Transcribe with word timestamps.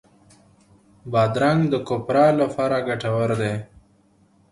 بادرنګ 1.11 1.61
د 1.69 1.75
کوپرا 1.87 2.27
لپاره 2.41 2.77
ګټور 2.87 3.29
دی. 3.41 3.53